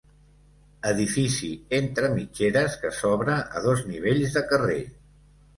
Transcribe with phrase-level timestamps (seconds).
[0.91, 1.49] Edifici
[1.79, 4.83] entre mitgeres, que s'obre a dos nivells de carrer.